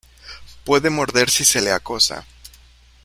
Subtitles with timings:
[0.65, 2.25] Puede morder si se le acosa.